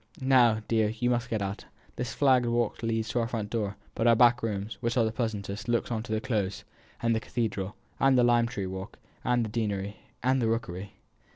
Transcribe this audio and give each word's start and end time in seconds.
Now, 0.19 0.63
dear, 0.67 0.89
you 0.89 1.11
must 1.11 1.29
get 1.29 1.43
out. 1.43 1.65
This 1.95 2.11
flagged 2.15 2.47
walk 2.47 2.81
leads 2.81 3.09
to 3.09 3.19
our 3.19 3.27
front 3.27 3.51
door; 3.51 3.75
but 3.93 4.07
our 4.07 4.15
back 4.15 4.41
rooms, 4.41 4.79
which 4.81 4.97
are 4.97 5.05
the 5.05 5.11
pleasantest, 5.11 5.67
look 5.67 5.91
on 5.91 6.01
to 6.01 6.11
the 6.11 6.19
Close, 6.19 6.63
and 7.03 7.15
the 7.15 7.19
cathedral, 7.19 7.75
and 7.99 8.17
the 8.17 8.23
lime 8.23 8.47
tree 8.47 8.65
walk, 8.65 8.97
and 9.23 9.45
the 9.45 9.49
deanery, 9.49 9.97
and 10.23 10.41
the 10.41 10.47
rookery." 10.47 10.93